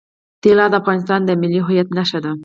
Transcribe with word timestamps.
طلا 0.43 0.65
د 0.69 0.73
افغانستان 0.81 1.19
د 1.25 1.29
ملي 1.41 1.59
هویت 1.65 1.87
نښه 1.97 2.19
ده. 2.25 2.31